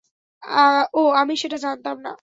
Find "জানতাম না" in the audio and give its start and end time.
1.57-2.11